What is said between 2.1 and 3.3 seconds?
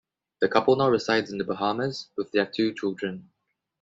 with their two children.